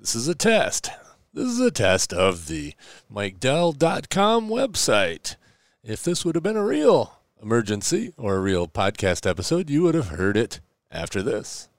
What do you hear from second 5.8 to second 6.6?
If this would have been